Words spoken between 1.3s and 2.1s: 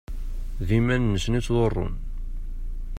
i ttḍurrun.